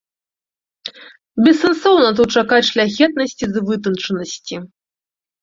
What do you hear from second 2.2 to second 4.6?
тут чакаць шляхетнасці ды вытанчанасці.